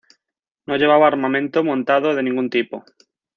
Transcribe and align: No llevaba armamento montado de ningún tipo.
No 0.65 0.77
llevaba 0.77 1.05
armamento 1.05 1.63
montado 1.63 2.15
de 2.15 2.23
ningún 2.23 2.49
tipo. 2.49 2.83